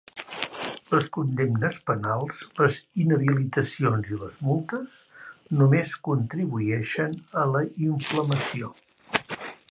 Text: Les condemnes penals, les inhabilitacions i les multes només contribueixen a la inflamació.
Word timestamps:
Les 0.91 1.07
condemnes 1.15 1.75
penals, 1.89 2.39
les 2.61 2.77
inhabilitacions 3.03 4.09
i 4.13 4.17
les 4.21 4.37
multes 4.47 4.95
només 5.59 5.91
contribueixen 6.07 7.13
a 7.43 7.45
la 7.57 7.61
inflamació. 7.89 8.71